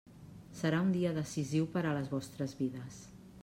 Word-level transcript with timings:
Serà 0.61 0.79
un 0.85 0.89
dia 0.95 1.11
decisiu 1.19 1.67
per 1.77 1.83
a 1.91 1.95
les 1.99 2.11
vostres 2.17 2.59
vides. 2.65 3.01